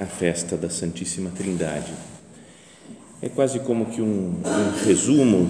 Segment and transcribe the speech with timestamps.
[0.00, 1.92] a festa da Santíssima Trindade.
[3.20, 5.46] É quase como que um, um resumo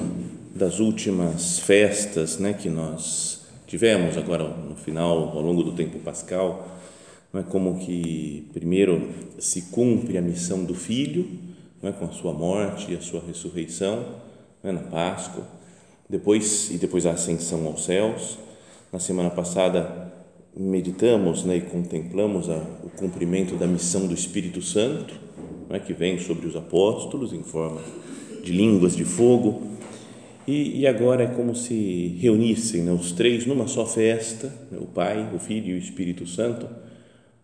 [0.53, 6.69] das últimas festas né, que nós tivemos agora no final, ao longo do tempo pascal.
[7.33, 11.29] Não é como que primeiro se cumpre a missão do Filho,
[11.81, 14.05] não é, com a sua morte e a sua ressurreição,
[14.65, 15.47] é, na Páscoa,
[16.09, 18.37] depois e depois a ascensão aos céus.
[18.93, 20.00] Na semana passada
[20.61, 25.15] meditamos né, e contemplamos a, o cumprimento da missão do Espírito Santo,
[25.71, 27.81] né, que vem sobre os apóstolos em forma
[28.45, 29.63] de línguas de fogo,
[30.47, 34.87] e, e agora é como se reunissem né, os três numa só festa, né, o
[34.87, 36.69] Pai, o Filho e o Espírito Santo,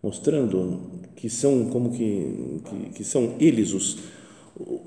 [0.03, 3.97] mostrando que são como que, que, que são eles os,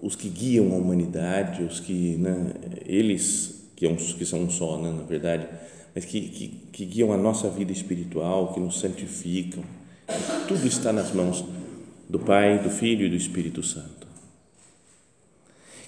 [0.01, 2.53] os que guiam a humanidade, os que, né,
[2.87, 5.49] eles que, é que são um só, né, na verdade,
[5.95, 9.63] mas que, que, que guiam a nossa vida espiritual, que nos santificam.
[10.47, 11.45] Tudo está nas mãos
[12.09, 14.07] do Pai, do Filho e do Espírito Santo.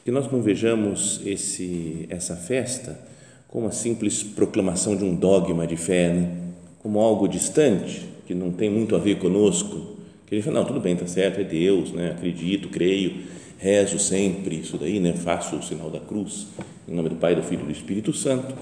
[0.05, 2.99] Que nós não vejamos esse, essa festa
[3.47, 6.37] como a simples proclamação de um dogma de fé, né?
[6.83, 9.99] como algo distante, que não tem muito a ver conosco.
[10.27, 12.13] Que gente fala, não, tudo bem, está certo, é Deus, né?
[12.13, 13.23] acredito, creio,
[13.59, 15.13] rezo sempre, isso daí, né?
[15.13, 16.49] faço o sinal da cruz,
[16.89, 18.55] em nome do Pai, do Filho e do Espírito Santo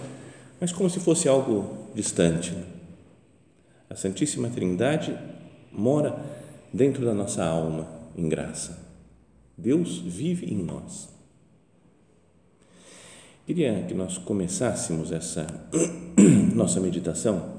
[0.60, 2.52] mas como se fosse algo distante.
[3.88, 5.16] A Santíssima Trindade
[5.72, 6.22] mora
[6.72, 8.88] dentro da nossa alma em graça.
[9.56, 11.08] Deus vive em nós.
[13.46, 15.46] Queria que nós começássemos essa
[16.54, 17.58] nossa meditação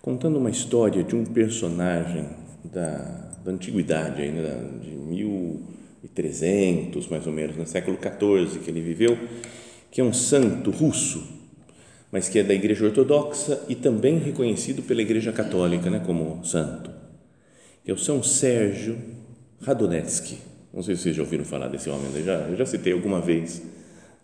[0.00, 2.28] contando uma história de um personagem
[2.64, 2.98] da,
[3.44, 9.18] da antiguidade, ainda de 1300 mais ou menos, no século XIV que ele viveu,
[9.90, 11.41] que é um santo russo
[12.12, 16.90] mas que é da Igreja Ortodoxa e também reconhecido pela Igreja Católica né, como santo,
[17.86, 18.98] é o São Sérgio
[19.62, 20.38] Radonetsky.
[20.74, 23.18] Não sei se vocês já ouviram falar desse homem, eu já, eu já citei alguma
[23.18, 23.62] vez,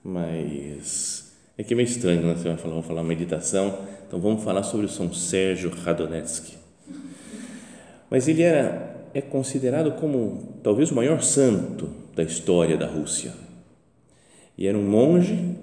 [0.04, 2.34] mas é que é meio estranho, né?
[2.34, 6.56] Você vai falar, vamos falar meditação, então vamos falar sobre o São Sérgio Radonetsky.
[8.10, 13.32] Mas ele era, é considerado como talvez o maior santo da história da Rússia.
[14.56, 15.56] E era um monge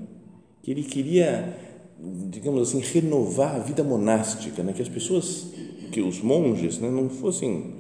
[0.64, 1.54] que ele queria
[2.00, 4.74] digamos assim, renovar a vida monástica, né?
[4.74, 5.48] que as pessoas,
[5.92, 6.90] que os monges né?
[6.90, 7.74] não fossem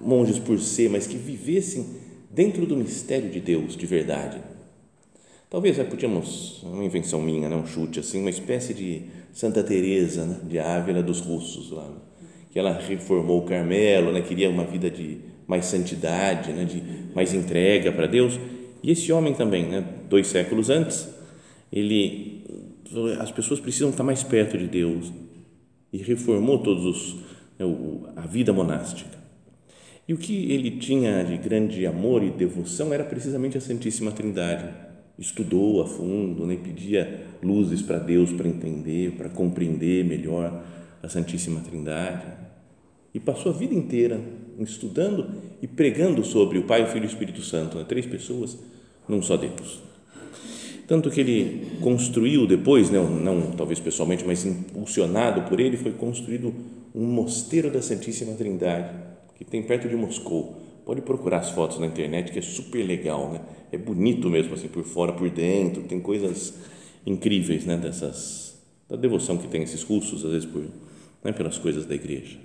[0.00, 1.86] monges por ser, mas que vivessem
[2.30, 4.38] dentro do mistério de Deus de verdade.
[5.48, 7.56] Talvez né, podíamos, uma invenção minha, né?
[7.56, 9.02] um chute assim, uma espécie de
[9.32, 10.40] Santa Teresa né?
[10.44, 11.96] de Ávila dos russos lá, né?
[12.50, 14.20] que ela reformou o Carmelo, né?
[14.20, 16.64] queria uma vida de mais santidade, né?
[16.64, 16.82] de
[17.14, 18.38] mais entrega para Deus.
[18.82, 19.84] E esse homem também, né?
[20.08, 21.08] dois séculos antes,
[21.72, 22.43] ele
[23.20, 25.12] as pessoas precisam estar mais perto de Deus
[25.92, 27.16] e reformou todos os
[27.58, 27.64] né,
[28.16, 29.24] a vida monástica.
[30.06, 34.68] E o que ele tinha de grande amor e devoção era precisamente a Santíssima Trindade.
[35.18, 40.62] Estudou a fundo, né, pedia luzes para Deus para entender, para compreender melhor
[41.02, 42.26] a Santíssima Trindade.
[43.14, 44.20] E passou a vida inteira
[44.58, 45.26] estudando
[45.62, 48.58] e pregando sobre o Pai, o Filho e o Espírito Santo, né, três pessoas
[49.08, 49.93] num só Deus.
[50.86, 55.92] Tanto que ele construiu depois, não, né, não talvez pessoalmente, mas impulsionado por ele, foi
[55.92, 56.52] construído
[56.94, 58.94] um mosteiro da Santíssima Trindade,
[59.36, 60.60] que tem perto de Moscou.
[60.84, 63.40] Pode procurar as fotos na internet, que é super legal, né?
[63.72, 66.54] É bonito mesmo, assim, por fora, por dentro, tem coisas
[67.06, 67.78] incríveis, né?
[67.78, 70.62] Dessas, da devoção que tem esses russos, às vezes, por,
[71.24, 71.32] né?
[71.32, 72.36] pelas coisas da igreja.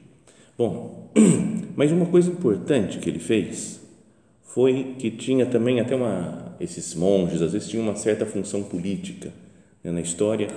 [0.57, 1.11] Bom,
[1.75, 3.78] mas uma coisa importante que ele fez
[4.49, 9.31] foi que tinha também até uma esses monges às vezes tinham uma certa função política
[9.83, 10.47] né, na história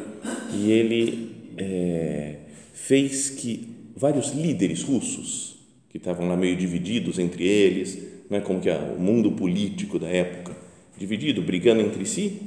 [0.53, 2.37] e ele é,
[2.73, 5.59] fez que vários líderes russos
[5.89, 10.57] que estavam lá meio divididos entre eles é como que o mundo político da época,
[10.97, 12.41] dividido, brigando entre si,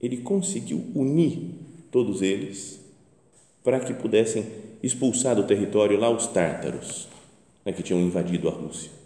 [0.00, 1.50] ele conseguiu unir
[1.90, 2.80] todos eles
[3.62, 4.46] para que pudessem
[4.82, 7.08] expulsar do território lá os tártaros,
[7.62, 8.97] né, que tinham invadido a Rússia.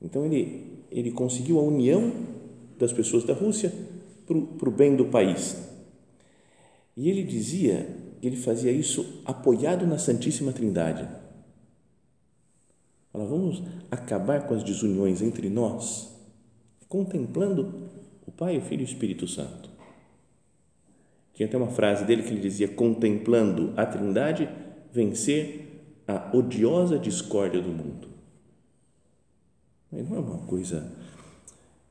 [0.00, 2.12] Então ele, ele conseguiu a união
[2.78, 3.72] das pessoas da Rússia
[4.26, 5.56] para o bem do país.
[6.96, 7.88] E ele dizia
[8.20, 11.08] que ele fazia isso apoiado na Santíssima Trindade.
[13.12, 16.14] Fala, vamos acabar com as desuniões entre nós,
[16.88, 17.88] contemplando
[18.26, 19.70] o Pai, o Filho e o Espírito Santo.
[21.34, 24.48] Tinha até uma frase dele que ele dizia: contemplando a Trindade,
[24.92, 28.07] vencer a odiosa discórdia do mundo.
[29.90, 30.92] Não é uma coisa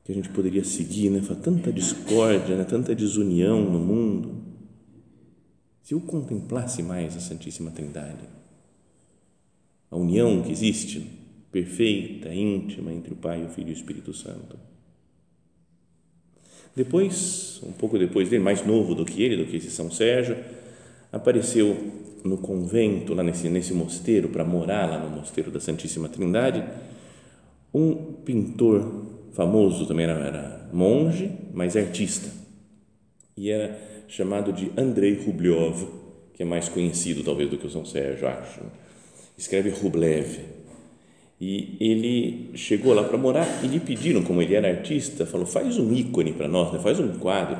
[0.04, 1.20] que a gente poderia seguir, né?
[1.42, 2.64] Tanta discórdia, né?
[2.64, 4.42] tanta desunião no mundo.
[5.82, 8.28] Se eu contemplasse mais a Santíssima Trindade,
[9.90, 11.04] a união que existe,
[11.50, 14.58] perfeita, íntima, entre o Pai, o Filho e o Espírito Santo.
[16.76, 20.36] Depois, um pouco depois dele, mais novo do que ele, do que esse São Sérgio,
[21.10, 21.76] apareceu
[22.24, 26.64] no convento, lá nesse, nesse mosteiro, para morar lá no mosteiro da Santíssima Trindade,
[27.72, 27.94] um
[28.24, 32.28] pintor famoso, também era, era monge, mas artista,
[33.36, 33.78] e era
[34.08, 35.86] chamado de Andrei Rublev,
[36.34, 38.60] que é mais conhecido talvez do que o São Sérgio, acho.
[39.36, 40.40] Escreve Rublev.
[41.40, 45.78] E ele chegou lá para morar e lhe pediram, como ele era artista, falou: faz
[45.78, 46.80] um ícone para nós, né?
[46.80, 47.58] faz um quadro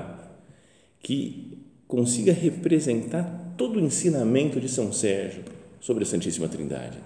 [1.01, 5.45] que consiga representar todo o ensinamento de São Sérgio
[5.81, 6.99] sobre a Santíssima Trindade.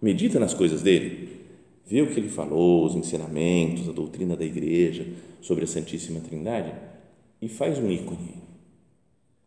[0.00, 1.43] Medita nas coisas dele,
[1.86, 5.06] vê o que ele falou, os ensinamentos, a doutrina da igreja
[5.40, 6.72] sobre a Santíssima Trindade
[7.40, 8.42] e faz um ícone.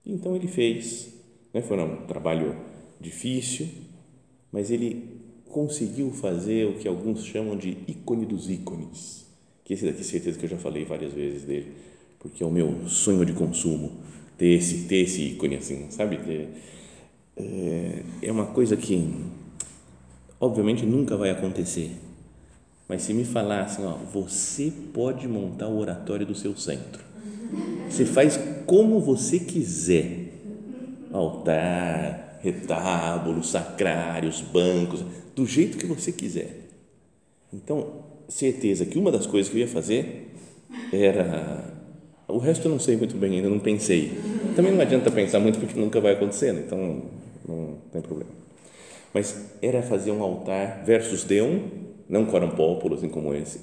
[0.05, 1.13] Então ele fez.
[1.53, 1.61] Né?
[1.61, 2.55] Foi um trabalho
[2.99, 3.67] difícil,
[4.51, 5.17] mas ele
[5.49, 9.25] conseguiu fazer o que alguns chamam de ícone dos ícones.
[9.63, 11.73] Que esse daqui, certeza que eu já falei várias vezes dele,
[12.19, 13.91] porque é o meu sonho de consumo
[14.37, 16.19] ter esse, ter esse ícone assim, sabe?
[17.35, 19.13] É, é uma coisa que,
[20.39, 21.91] obviamente, nunca vai acontecer.
[22.87, 27.03] Mas se me falassem, ó, você pode montar o oratório do seu centro.
[27.89, 30.27] Você faz como você quiser.
[31.11, 35.03] Altar, retábulo, sacrários, bancos,
[35.35, 36.67] do jeito que você quiser.
[37.51, 40.33] Então, certeza que uma das coisas que eu ia fazer
[40.91, 41.77] era
[42.27, 44.11] o resto eu não sei muito bem, ainda não pensei.
[44.55, 46.63] Também não adianta pensar muito porque nunca vai acontecer, né?
[46.65, 47.03] então
[47.47, 48.31] não tem problema.
[49.13, 53.59] Mas era fazer um altar versus Deum, não corampópulo assim como esse,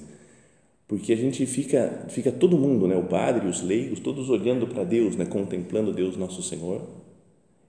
[0.87, 4.83] porque a gente fica fica todo mundo, né, o padre, os leigos, todos olhando para
[4.83, 6.81] Deus, né, contemplando Deus nosso Senhor.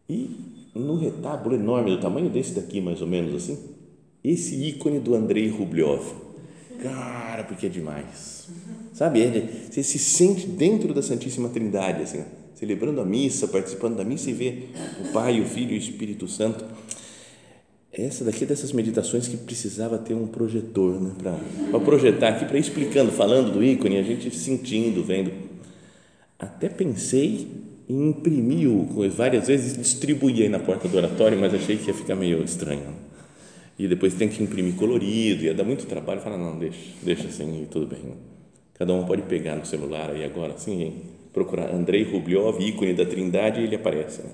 [0.09, 0.31] E
[0.75, 3.59] no retábulo enorme do tamanho desse daqui, mais ou menos assim,
[4.23, 6.03] esse ícone do Andrei Rublev.
[6.83, 8.49] Cara, porque é demais.
[8.93, 9.23] Sabe?
[9.23, 12.23] É, você se sente dentro da Santíssima Trindade, assim,
[12.55, 14.63] celebrando a missa, participando da missa e vê
[15.01, 16.65] o Pai, o Filho e o Espírito Santo.
[17.99, 21.13] Essa daqui é dessas meditações que precisava ter um projetor, né?
[21.71, 25.33] Para projetar aqui, para explicando, falando do ícone, a gente sentindo, vendo.
[26.39, 27.49] Até pensei
[27.89, 32.15] em imprimir-o várias vezes, distribuir aí na porta do oratório, mas achei que ia ficar
[32.15, 33.07] meio estranho
[33.79, 37.67] e depois tem que imprimir colorido, ia dar muito trabalho, fala, não, deixa, deixa assim
[37.71, 38.15] tudo bem.
[38.75, 43.61] Cada um pode pegar no celular aí agora, assim, procurar Andrei Rubliov, ícone da Trindade,
[43.61, 44.23] e ele aparece.
[44.23, 44.31] Né?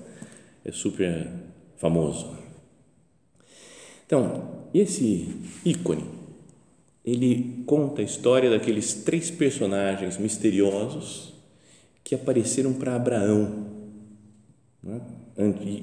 [0.65, 1.27] É super
[1.77, 2.42] famoso.
[4.13, 5.27] Então, esse
[5.65, 6.05] ícone,
[7.03, 11.33] ele conta a história daqueles três personagens misteriosos
[12.03, 13.65] que apareceram para Abraão
[14.83, 15.01] né?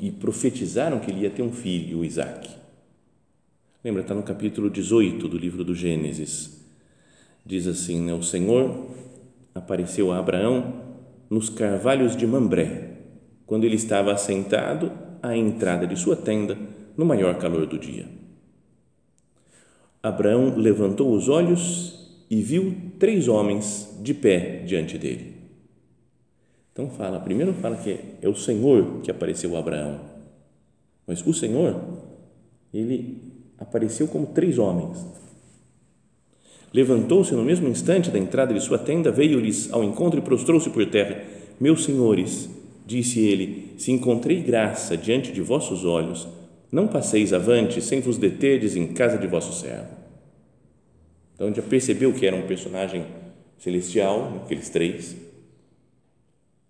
[0.00, 2.48] e profetizaram que ele ia ter um filho, Isaac.
[3.82, 6.64] Lembra, está no capítulo 18 do livro do Gênesis.
[7.44, 8.90] Diz assim: né, O Senhor
[9.52, 10.84] apareceu a Abraão
[11.28, 12.92] nos carvalhos de Mambré,
[13.44, 16.56] quando ele estava assentado à entrada de sua tenda,
[16.96, 18.19] no maior calor do dia.
[20.02, 25.34] Abraão levantou os olhos e viu três homens de pé diante dele.
[26.72, 30.00] Então fala, primeiro fala que é o Senhor que apareceu a Abraão.
[31.06, 31.78] Mas o Senhor,
[32.72, 33.18] ele
[33.58, 35.04] apareceu como três homens.
[36.72, 40.86] Levantou-se no mesmo instante da entrada de sua tenda, veio-lhes ao encontro e prostrou-se por
[40.86, 41.22] terra.
[41.58, 42.48] Meus senhores,
[42.86, 46.26] disse ele, se encontrei graça diante de vossos olhos,
[46.70, 49.88] não passeis avante sem vos deterdes em casa de vosso servo.
[51.34, 53.06] Então já percebeu que era um personagem
[53.58, 55.16] celestial, aqueles três,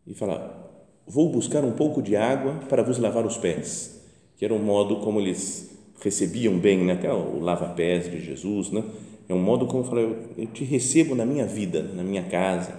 [0.07, 4.00] e fala: Vou buscar um pouco de água para vos lavar os pés,
[4.37, 6.99] que era o modo como eles recebiam bem, né?
[7.12, 8.83] o lava-pés de Jesus, né?
[9.28, 12.73] É um modo como falar, eu, eu te recebo na minha vida, na minha casa.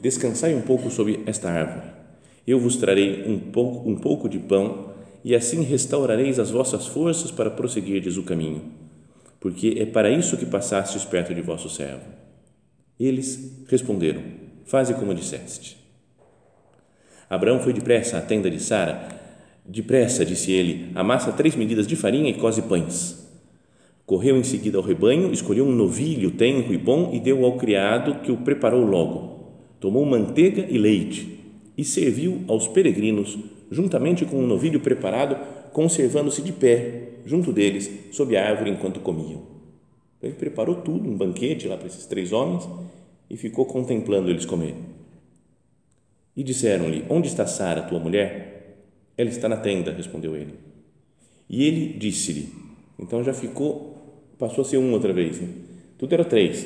[0.00, 1.86] Descansai um pouco sobre esta árvore.
[2.46, 4.95] Eu vos trarei um pouco, um pouco de pão
[5.26, 8.62] e assim restaurareis as vossas forças para prosseguirdes o caminho,
[9.40, 12.04] porque é para isso que passastes perto de vosso servo.
[12.98, 14.22] Eles responderam:
[14.66, 15.78] Faze como disseste.
[17.28, 19.08] Abraão foi depressa à tenda de Sara.
[19.64, 23.28] Depressa, disse ele, amassa três medidas de farinha e coze pães.
[24.06, 28.20] Correu em seguida ao rebanho, escolheu um novilho tenro e bom e deu ao criado
[28.20, 29.56] que o preparou logo.
[29.80, 31.40] Tomou manteiga e leite
[31.76, 33.36] e serviu aos peregrinos,
[33.70, 35.36] juntamente com um novilho preparado,
[35.72, 39.42] conservando-se de pé junto deles, sob a árvore enquanto comiam.
[40.22, 42.68] Ele preparou tudo, um banquete lá para esses três homens
[43.28, 44.74] e ficou contemplando eles comer.
[46.36, 48.76] E disseram-lhe: Onde está Sara, tua mulher?
[49.16, 50.54] Ela está na tenda, respondeu ele.
[51.48, 52.48] E ele disse-lhe:
[52.98, 53.96] Então já ficou,
[54.38, 55.40] passou a ser um outra vez.
[55.40, 55.48] Né?
[55.98, 56.64] Tudo era três,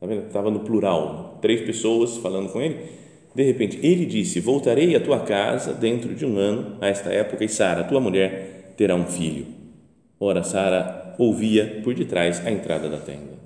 [0.00, 0.26] tá vendo?
[0.26, 3.05] Estava no plural, três pessoas falando com ele.
[3.36, 7.44] De repente, ele disse: Voltarei à tua casa dentro de um ano, a esta época,
[7.44, 9.46] e Sara, tua mulher, terá um filho.
[10.18, 13.36] Ora, Sara ouvia por detrás a entrada da tenda.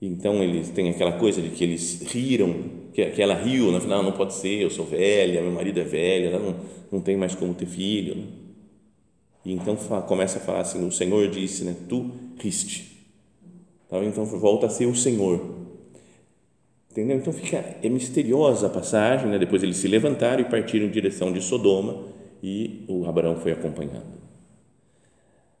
[0.00, 2.54] Então eles têm aquela coisa de que eles riram,
[2.92, 6.26] que, ela riu, no final, não pode ser, eu sou velha, meu marido é velho,
[6.26, 6.56] ela não,
[6.92, 8.14] não tem mais como ter filho.
[8.14, 8.22] Né?
[9.46, 9.74] E então
[10.06, 12.08] começa a falar assim: o Senhor disse, né, tu
[12.38, 13.04] riste.
[13.88, 13.98] Tá?
[14.04, 15.58] Então volta a ser o Senhor.
[16.90, 17.16] Entendeu?
[17.18, 19.38] Então fica é misteriosa a passagem, né?
[19.38, 22.04] Depois eles se levantaram e partiram em direção de Sodoma
[22.42, 24.20] e o Abraão foi acompanhando.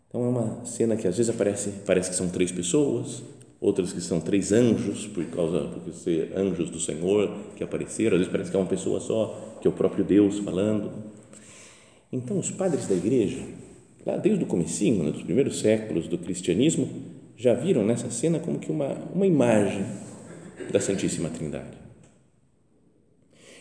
[0.08, 3.22] Então é uma cena que às vezes aparece, parece que são três pessoas,
[3.60, 8.18] outras que são três anjos, por causa porque ser anjos do Senhor que apareceram, às
[8.18, 10.90] vezes parece que é uma pessoa só, que é o próprio Deus falando.
[12.10, 13.40] Então os padres da igreja,
[14.04, 16.88] lá desde o comecinho, né, dos primeiros séculos do cristianismo,
[17.36, 19.86] já viram nessa cena como que uma, uma imagem
[20.70, 21.78] da Santíssima Trindade.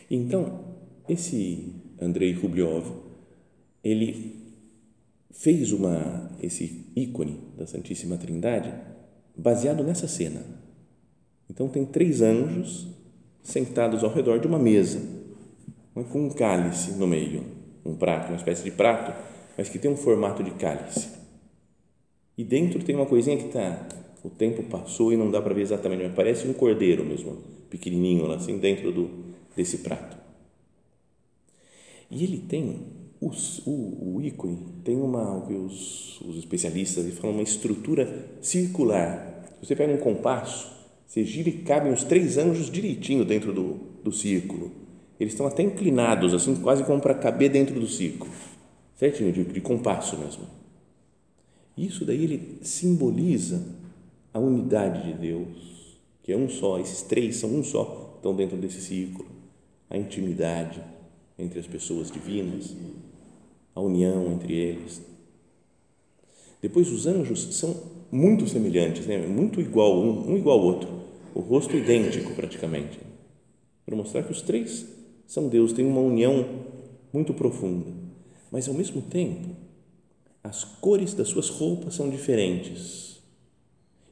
[0.09, 0.75] Então,
[1.07, 2.85] esse Andrei Rubliov,
[3.83, 4.53] ele
[5.31, 8.73] fez uma esse ícone da Santíssima Trindade
[9.35, 10.43] baseado nessa cena.
[11.49, 12.87] Então, tem três anjos
[13.41, 14.99] sentados ao redor de uma mesa,
[16.11, 17.43] com um cálice no meio,
[17.85, 19.13] um prato, uma espécie de prato,
[19.57, 21.09] mas que tem um formato de cálice.
[22.37, 23.85] E dentro tem uma coisinha que está.
[24.23, 27.37] O tempo passou e não dá para ver exatamente, mas parece um cordeiro mesmo,
[27.69, 29.09] pequenininho, assim, dentro do,
[29.55, 30.17] desse prato.
[32.11, 32.87] E ele tem,
[33.21, 39.29] os, o, o ícone tem uma, os, os especialistas falam, uma estrutura circular
[39.61, 40.71] você pega um compasso,
[41.05, 44.71] você gira e cabem os três anjos direitinho dentro do, do círculo.
[45.19, 48.31] Eles estão até inclinados, assim, quase como para caber dentro do círculo.
[48.95, 50.43] Certinho, de, de compasso mesmo.
[51.77, 53.65] Isso daí ele simboliza
[54.33, 58.57] a unidade de Deus, que é um só, esses três são um só, estão dentro
[58.57, 59.27] desse círculo.
[59.89, 60.81] A intimidade
[61.37, 62.75] entre as pessoas divinas,
[63.73, 65.01] a união entre eles.
[66.61, 67.75] Depois, os anjos são
[68.11, 69.17] muito semelhantes, né?
[69.25, 70.89] muito igual, um, um igual ao outro,
[71.33, 72.99] o rosto idêntico praticamente,
[73.85, 74.85] para mostrar que os três
[75.25, 76.45] são Deus, têm uma união
[77.13, 77.91] muito profunda,
[78.51, 79.55] mas ao mesmo tempo
[80.43, 83.08] as cores das suas roupas são diferentes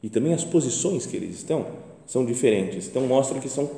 [0.01, 1.65] e também as posições que eles estão
[2.05, 3.69] são diferentes, então mostra que são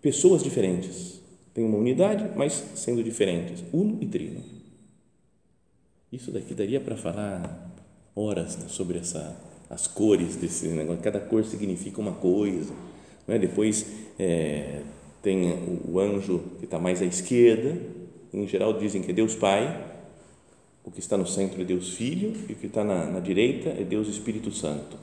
[0.00, 1.20] pessoas diferentes,
[1.52, 4.40] têm uma unidade, mas sendo diferentes, uno e trino.
[6.12, 7.74] Isso daqui daria para falar
[8.14, 9.36] horas né, sobre essa
[9.68, 12.72] as cores desse negócio, cada cor significa uma coisa.
[13.26, 13.38] Né?
[13.38, 13.86] Depois
[14.18, 14.82] é,
[15.22, 17.76] tem o anjo que está mais à esquerda,
[18.32, 19.84] em geral dizem que é Deus Pai,
[20.84, 23.70] o que está no centro é Deus Filho e o que está na, na direita
[23.70, 24.96] é Deus Espírito Santo.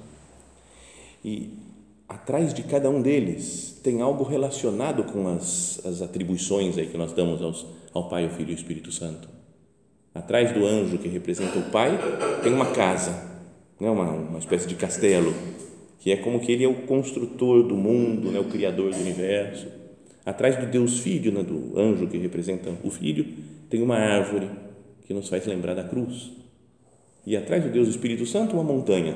[1.24, 1.58] E
[2.08, 7.14] atrás de cada um deles tem algo relacionado com as, as atribuições aí que nós
[7.14, 9.28] damos aos, ao Pai, ao Filho e ao Espírito Santo.
[10.14, 11.98] Atrás do anjo que representa o Pai
[12.44, 13.34] tem uma casa
[13.84, 15.34] né, uma, uma espécie de castelo,
[16.00, 19.68] que é como que ele é o construtor do mundo, né, o criador do universo.
[20.26, 23.26] Atrás do Deus Filho, né, do anjo que representa o Filho,
[23.70, 24.50] tem uma árvore
[25.06, 26.32] que nos faz lembrar da cruz.
[27.26, 29.16] E atrás do Deus Espírito Santo, uma montanha,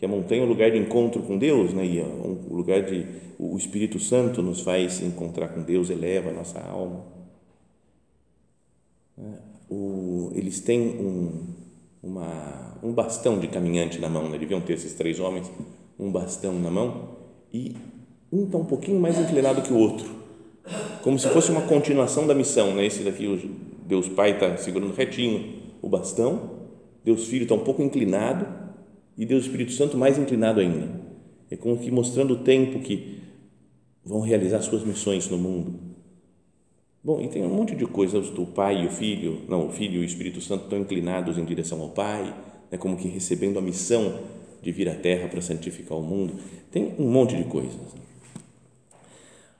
[0.00, 2.82] que a montanha é o lugar de encontro com Deus, né, e é um lugar
[2.82, 3.06] de
[3.38, 7.04] o Espírito Santo nos faz encontrar com Deus, eleva a nossa alma.
[9.18, 9.22] É,
[9.68, 11.44] o, eles têm um,
[12.02, 14.38] uma, um bastão de caminhante na mão, né?
[14.38, 15.50] deviam ter esses três homens,
[15.98, 17.18] um bastão na mão
[17.52, 17.76] e
[18.32, 20.08] um está um pouquinho mais inclinado que o outro,
[21.02, 22.74] como se fosse uma continuação da missão.
[22.74, 22.86] Né?
[22.86, 23.38] Esse daqui, o
[23.86, 26.58] Deus Pai está segurando retinho o bastão,
[27.04, 28.69] Deus Filho está um pouco inclinado
[29.20, 30.88] e Deus Espírito Santo mais inclinado ainda.
[31.50, 33.20] É como que mostrando o tempo que
[34.02, 35.78] vão realizar suas missões no mundo.
[37.04, 39.96] Bom, e tem um monte de coisas do Pai e o Filho, não, o Filho
[39.96, 42.34] e o Espírito Santo estão inclinados em direção ao Pai,
[42.70, 44.20] né, como que recebendo a missão
[44.62, 46.40] de vir à Terra para santificar o mundo.
[46.70, 47.76] Tem um monte de coisas.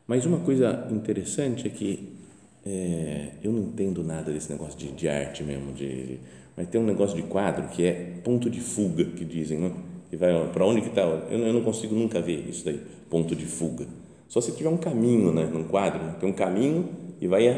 [0.07, 2.15] Mas uma coisa interessante é que
[2.65, 6.19] é, eu não entendo nada desse negócio de, de arte mesmo, de,
[6.57, 9.73] mas tem um negócio de quadro que é ponto de fuga, que dizem, não?
[10.09, 11.03] Que vai para onde que está?
[11.03, 13.87] Eu, não consigo nunca ver isso daí, ponto de fuga.
[14.29, 16.89] Só se tiver um caminho, né, num quadro, tem um caminho
[17.21, 17.49] e vai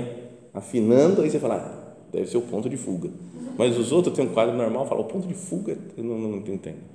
[0.54, 3.10] afinando, aí você fala, ah, deve ser o ponto de fuga.
[3.56, 6.38] Mas os outros tem um quadro normal, fala, o ponto de fuga, eu não, não
[6.38, 6.92] entendo.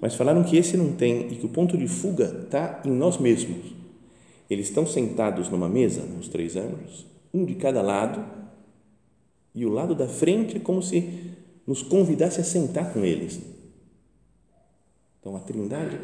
[0.00, 3.18] Mas falaram que esse não tem e que o ponto de fuga está em nós
[3.18, 3.74] mesmos.
[4.48, 8.24] Eles estão sentados numa mesa, os três anjos, um de cada lado,
[9.56, 11.32] e o lado da frente é como se
[11.66, 13.40] nos convidasse a sentar com eles.
[15.18, 15.98] Então a Trindade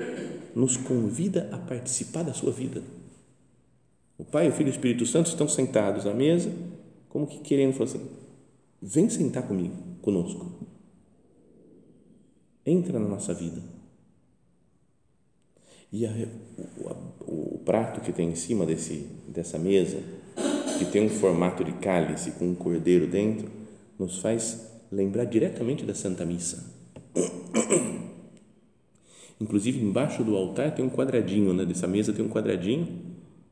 [0.56, 2.82] nos convida a participar da sua vida.
[4.16, 6.50] O Pai, o Filho e o Espírito Santo estão sentados à mesa,
[7.10, 8.08] como que querendo falar assim:
[8.80, 10.50] vem sentar comigo, conosco.
[12.64, 13.62] Entra na nossa vida.
[15.92, 16.10] E a,
[17.26, 20.02] o, o, prato que tem em cima desse, dessa mesa,
[20.84, 23.48] que tem um formato de cálice com um cordeiro dentro,
[23.98, 26.72] nos faz lembrar diretamente da Santa Missa.
[29.40, 31.64] Inclusive, embaixo do altar tem um quadradinho, né?
[31.64, 32.88] dessa mesa tem um quadradinho,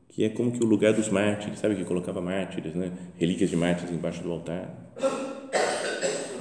[0.09, 2.91] que é como que o lugar dos mártires, sabe que colocava mártires, né?
[3.17, 4.93] relíquias de mártires embaixo do altar.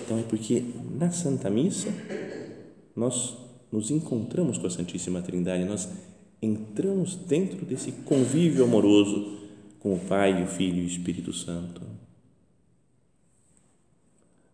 [0.05, 0.65] Então, é porque
[0.99, 1.89] na Santa Missa
[2.97, 3.37] nós
[3.71, 5.89] nos encontramos com a Santíssima Trindade, nós
[6.43, 9.40] entramos dentro desse convívio amoroso
[9.81, 11.83] com o Pai, o Filho e o Espírito Santo.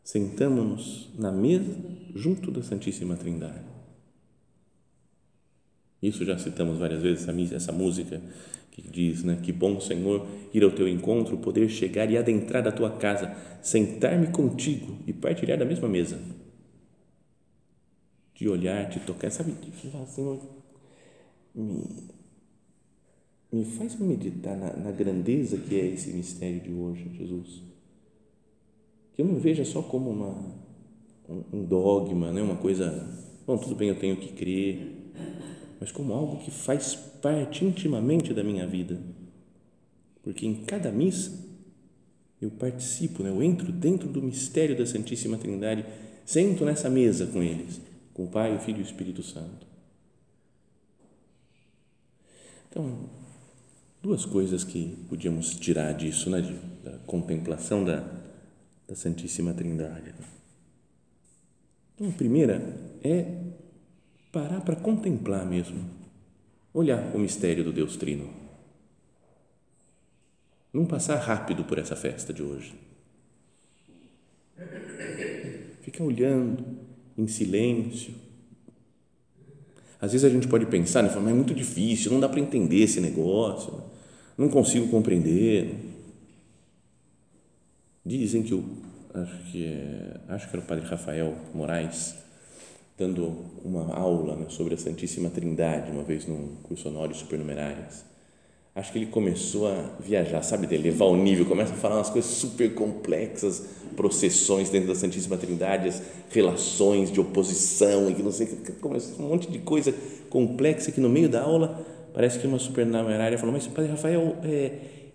[0.03, 1.77] Sentamos-nos na mesa
[2.15, 3.77] junto da Santíssima Trindade.
[6.01, 8.23] Isso já citamos várias vezes, essa, música
[8.71, 12.73] que diz, né, que bom Senhor ir ao teu encontro, poder chegar e adentrar a
[12.73, 16.21] tua casa, sentar-me contigo e partilhar da mesma mesa
[18.37, 19.55] de olhar, de tocar, sabe?
[19.91, 20.39] Falar, Senhor,
[21.55, 21.85] me,
[23.53, 27.63] me faz meditar na, na, grandeza que é esse mistério de hoje, Jesus.
[29.15, 30.55] Que eu não veja só como uma,
[31.29, 32.43] um, um dogma, né?
[32.43, 33.09] uma coisa,
[33.47, 35.13] bom, tudo bem, eu tenho que crer,
[35.81, 39.01] mas como algo que faz parte intimamente da minha vida.
[40.23, 41.47] Porque em cada missa
[42.43, 43.31] eu participo, né?
[43.31, 45.87] eu entro dentro do mistério da Santíssima Trindade,
[46.25, 47.81] sento nessa mesa com eles
[48.17, 49.67] com o Pai, o Filho e o Espírito Santo.
[52.71, 53.11] Então,
[54.07, 56.40] duas coisas que podíamos tirar disso, né,
[56.85, 58.09] da contemplação da,
[58.87, 60.14] da Santíssima Trindade.
[61.92, 62.62] Então, a primeira
[63.03, 63.27] é
[64.31, 65.85] parar para contemplar mesmo,
[66.73, 68.33] olhar o mistério do Deus Trino.
[70.73, 72.77] Não passar rápido por essa festa de hoje.
[75.81, 76.64] Ficar olhando,
[77.19, 78.14] em silêncio.
[80.01, 82.83] Às vezes a gente pode pensar, né, mas é muito difícil, não dá para entender
[82.83, 83.96] esse negócio?
[84.37, 85.75] Não consigo compreender.
[88.05, 88.64] Dizem que o,
[89.14, 92.14] acho que é, acho que era o padre Rafael Moraes
[92.96, 98.05] dando uma aula né, sobre a Santíssima Trindade uma vez num curso honorio supernumerárias
[98.77, 102.11] acho que ele começou a viajar, sabe, de elevar o nível, começa a falar umas
[102.11, 103.64] coisas super complexas,
[103.96, 108.46] processões dentro da Santíssima Trindade, as relações de oposição e que não sei,
[109.18, 109.94] um monte de coisa
[110.29, 111.87] complexa que no meio da aula
[112.17, 114.73] parece que uma supernumerária falou, mas Padre Rafael, é,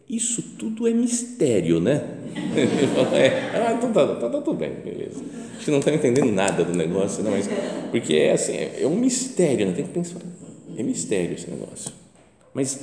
[0.08, 2.00] isso tudo é mistério, né?
[2.56, 5.20] Ele falou, é, ah, então tá, tá, tá tudo bem, beleza.
[5.20, 7.50] A gente não está entendendo nada do negócio, não, mas,
[7.90, 9.74] porque é assim, é, é um mistério, né?
[9.74, 10.20] tem que pensar,
[10.78, 11.92] é mistério esse negócio.
[12.54, 12.80] Mas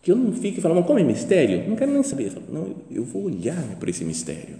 [0.00, 1.68] que eu não fique falando, como é mistério?
[1.68, 2.26] Não quero nem saber.
[2.26, 4.58] Eu falo, não, eu vou olhar para esse mistério.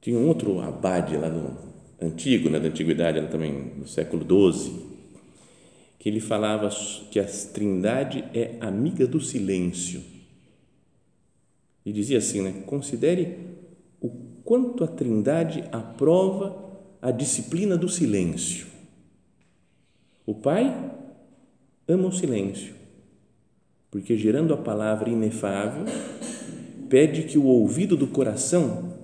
[0.00, 1.54] Tinha um outro abade lá no
[2.00, 4.95] antigo, né, da antiguidade, também no século XII,
[6.06, 6.68] que ele falava
[7.10, 10.00] que a trindade é amiga do silêncio.
[11.84, 13.36] E dizia assim, né, considere
[14.00, 14.08] o
[14.44, 18.68] quanto a trindade aprova a disciplina do silêncio.
[20.24, 20.92] O Pai
[21.88, 22.72] ama o silêncio
[23.90, 25.86] porque gerando a palavra inefável,
[26.88, 28.94] pede que o ouvido do coração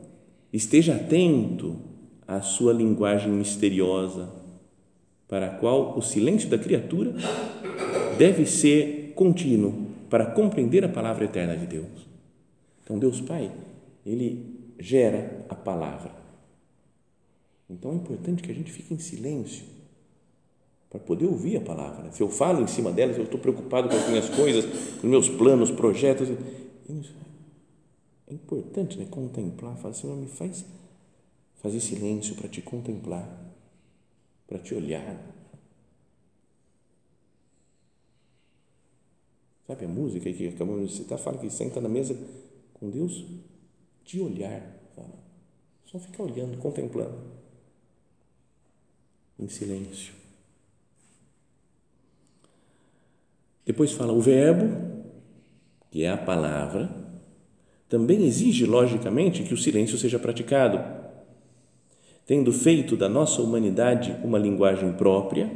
[0.53, 1.81] esteja atento
[2.29, 4.42] à sua linguagem misteriosa,
[5.33, 7.15] para a qual o silêncio da criatura
[8.19, 12.07] deve ser contínuo para compreender a palavra eterna de Deus.
[12.85, 13.51] Então, Deus Pai,
[14.05, 16.13] Ele gera a palavra.
[17.71, 19.65] Então é importante que a gente fique em silêncio
[20.91, 22.13] para poder ouvir a palavra.
[22.13, 24.67] Se eu falo em cima delas, eu estou preocupado com as minhas coisas,
[25.01, 26.29] com meus planos, projetos.
[28.29, 30.63] É importante né, contemplar, falar, Senhor, me faz
[31.63, 33.42] fazer silêncio para te contemplar,
[34.53, 35.19] para te olhar.
[39.67, 41.19] Sabe a música que acabamos de citar?
[41.19, 42.15] Fala que senta na mesa
[42.75, 43.25] com Deus
[44.05, 44.61] de olhar.
[44.95, 45.15] Fala.
[45.87, 47.19] Só ficar olhando, contemplando.
[49.39, 50.13] Em silêncio.
[53.65, 55.03] Depois fala o verbo,
[55.91, 56.95] que é a palavra,
[57.89, 61.02] também exige, logicamente, que o silêncio seja praticado.
[62.27, 65.51] Tendo feito da nossa humanidade uma linguagem própria,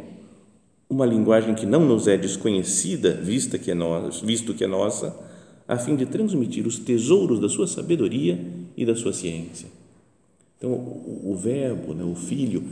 [0.89, 5.17] uma linguagem que não nos é desconhecida, vista que é nossa, visto que é nossa,
[5.67, 8.39] a fim de transmitir os tesouros da sua sabedoria
[8.77, 9.69] e da sua ciência.
[10.59, 12.63] Então, o, o verbo, né, o filho,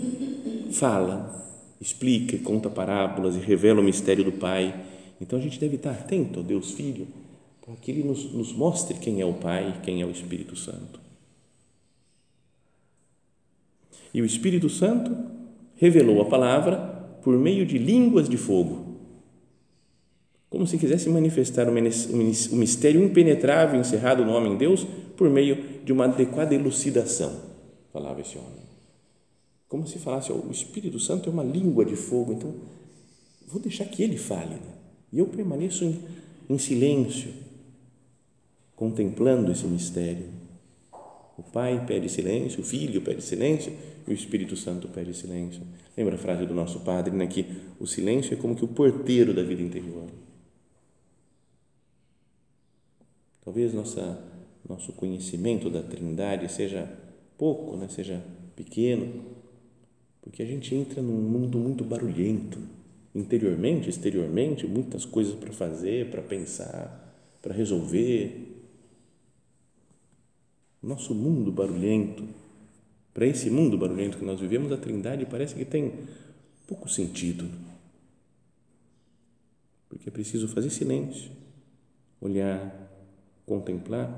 [0.70, 1.44] fala,
[1.80, 4.74] explica, conta parábolas e revela o mistério do Pai
[5.20, 7.06] então a gente deve estar atento ao Deus Filho
[7.64, 11.00] para que Ele nos, nos mostre quem é o Pai, quem é o Espírito Santo.
[14.14, 15.12] E o Espírito Santo
[15.74, 16.76] revelou a palavra
[17.20, 18.94] por meio de línguas de fogo,
[20.48, 26.04] como se quisesse manifestar o mistério impenetrável encerrado no homem Deus por meio de uma
[26.04, 27.34] adequada elucidação,
[27.92, 28.62] falava esse homem.
[29.68, 32.54] Como se falasse, o Espírito Santo é uma língua de fogo, então
[33.48, 34.54] vou deixar que ele fale.
[34.54, 34.74] Né?
[35.12, 36.00] E eu permaneço em,
[36.48, 37.32] em silêncio,
[38.76, 40.26] contemplando esse mistério.
[41.36, 43.72] O Pai pede silêncio, o Filho pede silêncio
[44.06, 45.62] e o Espírito Santo pede silêncio.
[45.96, 47.46] Lembra a frase do nosso Padre, né, que
[47.80, 50.08] o silêncio é como que o porteiro da vida interior.
[53.44, 54.22] Talvez nossa,
[54.68, 56.88] nosso conhecimento da Trindade seja
[57.36, 58.22] pouco, né, seja
[58.54, 59.24] pequeno,
[60.22, 62.58] porque a gente entra num mundo muito barulhento
[63.14, 68.53] interiormente, exteriormente, muitas coisas para fazer, para pensar, para resolver.
[70.84, 72.28] Nosso mundo barulhento,
[73.14, 75.90] para esse mundo barulhento que nós vivemos, a Trindade parece que tem
[76.66, 77.48] pouco sentido.
[79.88, 81.30] Porque é preciso fazer silêncio,
[82.20, 82.70] olhar,
[83.46, 84.12] contemplar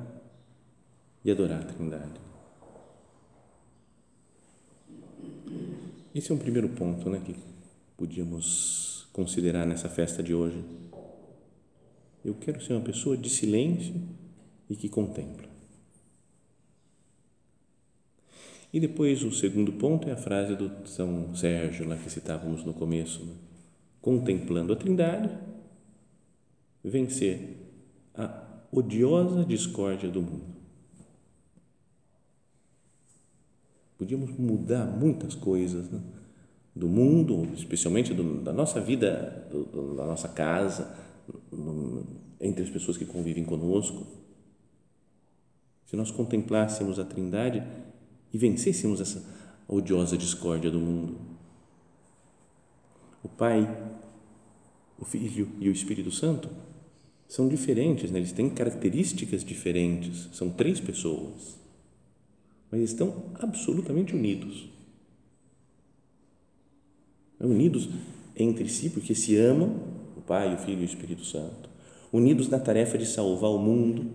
[1.25, 2.21] e adorar a Trindade.
[6.13, 7.37] Esse é um primeiro ponto né, que
[7.97, 10.65] podíamos considerar nessa festa de hoje.
[12.25, 13.95] Eu quero ser uma pessoa de silêncio
[14.69, 15.56] e que contempla.
[18.73, 22.75] E depois o segundo ponto é a frase do São Sérgio, lá que citávamos no
[22.75, 23.33] começo, né?
[24.01, 25.31] contemplando a Trindade,
[26.83, 27.57] vencer
[28.15, 30.57] a odiosa discórdia do mundo.
[33.99, 36.01] Podíamos mudar muitas coisas, né?
[36.77, 40.95] do mundo, especialmente do, da nossa vida, do, da nossa casa,
[41.51, 42.07] no,
[42.39, 44.07] entre as pessoas que convivem conosco.
[45.87, 47.63] Se nós contemplássemos a Trindade
[48.37, 49.25] e vencêssemos essa
[49.67, 51.17] odiosa discórdia do mundo.
[53.23, 53.67] O Pai,
[54.99, 56.51] o Filho e o Espírito Santo
[57.27, 58.19] são diferentes, né?
[58.19, 61.59] eles têm características diferentes, são três pessoas,
[62.71, 64.69] mas estão absolutamente unidos.
[67.41, 67.89] Unidos
[68.37, 69.81] entre si, porque se amam,
[70.15, 71.71] o Pai, o Filho e o Espírito Santo,
[72.13, 74.11] unidos na tarefa de salvar o mundo,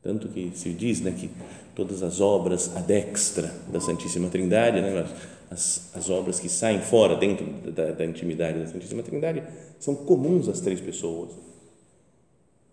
[0.00, 1.28] tanto que se diz né, que
[1.76, 5.06] todas as obras à dextra da Santíssima Trindade, né,
[5.48, 9.44] as, as obras que saem fora, dentro da, da intimidade da Santíssima Trindade,
[9.78, 11.30] são comuns às três pessoas.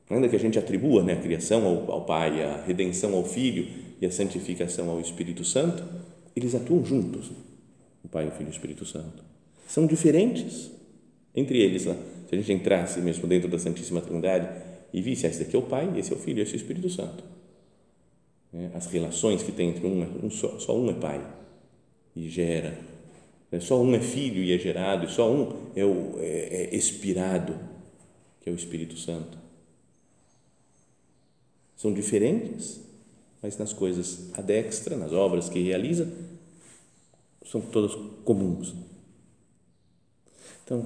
[0.10, 3.68] Ainda que a gente atribua né, a criação ao, ao Pai, a redenção ao Filho
[4.02, 5.84] e a santificação ao Espírito Santo,
[6.36, 7.32] eles atuam juntos,
[8.04, 9.34] o Pai, o Filho e o Espírito Santo
[9.74, 10.72] são diferentes
[11.36, 11.86] entre eles.
[11.86, 11.98] Né?
[12.30, 14.48] Se a gente entrasse mesmo dentro da Santíssima Trindade
[14.94, 16.58] e visse, ah, esse daqui é o Pai, esse é o Filho, esse é o
[16.58, 17.24] Espírito Santo.
[18.54, 21.28] É, as relações que tem entre um, um só, só um é Pai
[22.16, 22.78] e gera,
[23.52, 26.76] é, só um é Filho e é gerado, e só um é, o, é, é
[26.76, 27.58] expirado,
[28.42, 29.38] que é o Espírito Santo.
[31.76, 32.80] São diferentes,
[33.42, 36.08] mas nas coisas adextra, nas obras que realiza,
[37.46, 38.74] são todas comuns.
[40.64, 40.86] Então,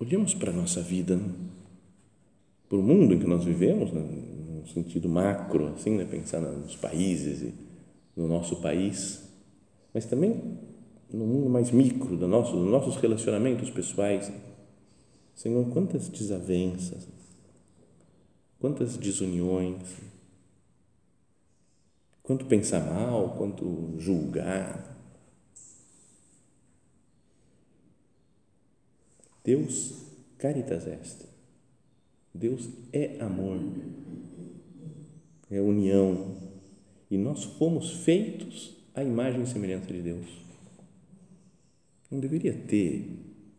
[0.00, 1.30] olhemos para a nossa vida, né?
[2.68, 4.02] para o mundo em que nós vivemos, né?
[4.66, 6.04] no sentido macro, assim, né?
[6.04, 7.54] pensar nos países e
[8.16, 9.22] no nosso país,
[9.94, 10.58] mas também
[11.10, 14.30] no mundo mais micro, do nosso, dos nossos relacionamentos pessoais.
[15.34, 17.06] Senhor, quantas desavenças,
[18.58, 19.82] quantas desuniões,
[22.22, 24.96] quanto pensar mal, quanto julgar.
[29.44, 29.94] Deus
[30.38, 31.36] caritas est.
[32.34, 33.58] Deus é amor
[35.50, 36.36] é união.
[37.10, 40.26] E nós fomos feitos à imagem e semelhança de Deus.
[42.10, 43.08] Não deveria ter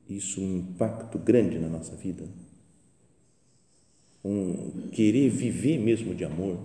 [0.10, 2.28] isso um impacto grande na nossa vida?
[4.24, 6.58] Um querer viver mesmo de amor?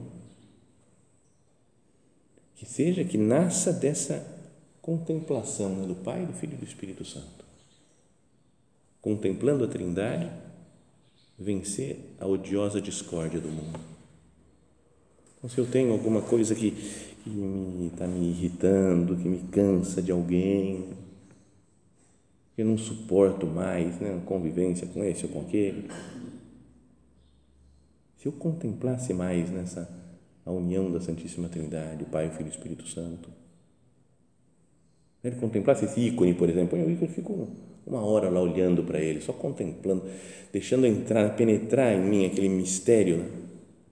[2.57, 4.41] Que seja que nasça dessa
[4.81, 7.45] contemplação né, do Pai, do Filho e do Espírito Santo.
[9.01, 10.31] Contemplando a Trindade,
[11.39, 13.79] vencer a odiosa discórdia do mundo.
[15.43, 20.01] Então, se eu tenho alguma coisa que está me, tá me irritando, que me cansa
[20.01, 20.91] de alguém,
[22.55, 25.91] que eu não suporto mais né, convivência com esse ou com aquele,
[28.19, 29.91] se eu contemplasse mais nessa
[30.47, 33.29] a união da Santíssima Trindade, o Pai, o Filho e o Espírito Santo,
[35.25, 37.49] ele contemplasse esse ícone, por exemplo, eu fico
[37.85, 40.05] uma hora lá olhando para ele, só contemplando,
[40.53, 43.29] deixando entrar, penetrar em mim aquele mistério né,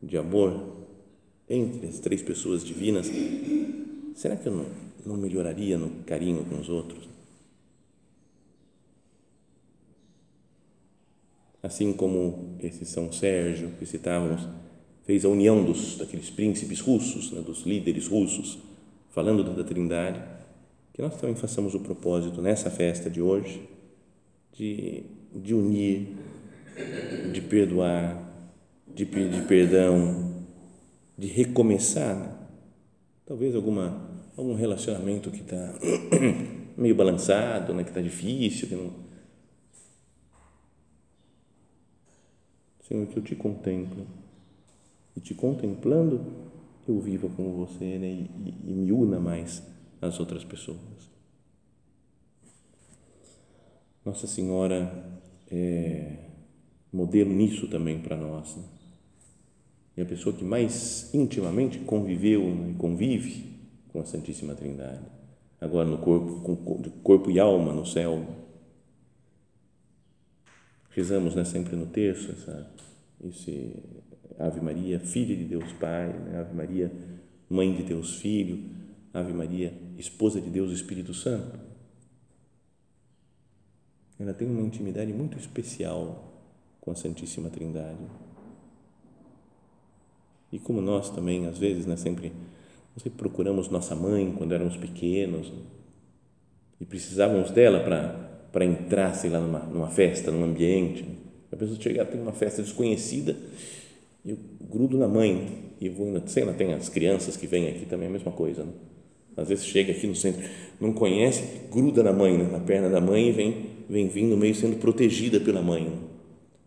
[0.01, 0.80] de amor
[1.51, 3.11] entre as três pessoas divinas.
[4.15, 4.67] Será que eu não,
[5.05, 7.09] não melhoraria no carinho com os outros?
[11.61, 14.49] Assim como esse São Sérgio que citávamos,
[15.05, 18.59] fez a união dos daqueles príncipes russos, né, dos líderes russos,
[19.11, 20.23] falando da Trindade,
[20.95, 23.61] que nós também façamos o propósito nessa festa de hoje
[24.53, 25.03] de,
[25.35, 26.17] de unir,
[27.33, 28.23] de perdoar,
[28.95, 30.30] de pedir perdão,
[31.21, 32.35] de recomeçar, né?
[33.27, 35.75] talvez alguma algum relacionamento que está
[36.79, 37.85] meio balançado, né?
[37.85, 38.91] que está difícil, que não
[42.89, 44.07] Senhor, que eu te contemplo
[45.15, 46.25] e te contemplando
[46.89, 48.07] eu viva com você né?
[48.07, 48.31] e,
[48.67, 49.63] e, e me una mais
[50.01, 50.81] às outras pessoas.
[54.03, 56.17] Nossa Senhora é
[56.91, 58.57] modelo nisso também para nós.
[58.57, 58.80] Né?
[60.01, 63.59] É a pessoa que mais intimamente conviveu né, e convive
[63.89, 65.05] com a Santíssima Trindade.
[65.61, 66.57] Agora no corpo, com
[67.03, 68.27] corpo e alma no céu.
[70.91, 72.71] Rezamos né, sempre no terço essa,
[73.23, 73.77] esse
[74.39, 76.41] Ave Maria, Filha de Deus Pai, né?
[76.41, 76.91] Ave Maria,
[77.49, 78.59] Mãe de Deus Filho,
[79.13, 81.71] Ave Maria, Esposa de Deus Espírito Santo
[84.21, 86.31] ela tem uma intimidade muito especial
[86.79, 88.05] com a Santíssima Trindade.
[90.53, 92.33] E como nós também, às vezes, né, sempre,
[93.17, 95.53] procuramos nossa mãe quando éramos pequenos
[96.81, 97.81] e precisávamos dela
[98.53, 101.05] para entrar, sei lá, numa, numa festa, num ambiente.
[101.53, 103.37] A pessoa chega, tem uma festa desconhecida,
[104.25, 108.09] eu grudo na mãe e vou, sei lá, tem as crianças que vêm aqui também,
[108.09, 108.65] a mesma coisa.
[108.65, 108.73] Né?
[109.37, 110.43] Às vezes chega aqui no centro,
[110.81, 114.55] não conhece, gruda na mãe, né, na perna da mãe e vem vem vindo meio
[114.55, 115.93] sendo protegida pela mãe.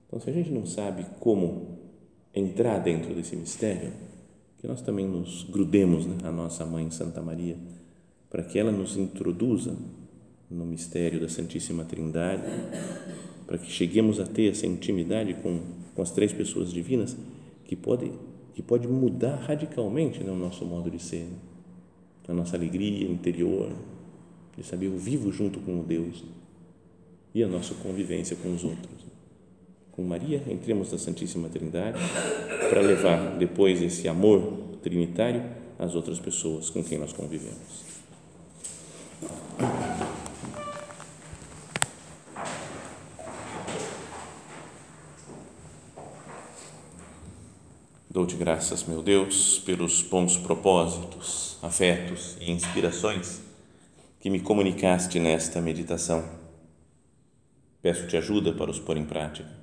[0.05, 1.72] Então, se a gente não sabe como
[2.33, 3.91] entrar dentro desse mistério,
[4.57, 7.57] que nós também nos grudemos né, à nossa mãe Santa Maria,
[8.29, 9.75] para que ela nos introduza
[10.49, 12.43] no mistério da Santíssima Trindade,
[13.45, 15.59] para que cheguemos a ter essa intimidade com,
[15.93, 17.15] com as três pessoas divinas,
[17.65, 18.11] que pode,
[18.53, 21.37] que pode mudar radicalmente né, o nosso modo de ser, né?
[22.27, 23.71] a nossa alegria interior,
[24.57, 26.23] de saber eu vivo junto com o Deus
[27.33, 29.02] e a nossa convivência com os outros.
[29.93, 31.99] Com Maria, entremos na Santíssima Trindade
[32.69, 34.41] para levar depois esse amor
[34.81, 35.43] trinitário
[35.79, 37.83] às outras pessoas com quem nós convivemos.
[48.09, 53.41] Dou-te graças, meu Deus, pelos bons propósitos, afetos e inspirações
[54.19, 56.43] que me comunicaste nesta meditação
[57.83, 59.62] Peço-te ajuda para os pôr em prática.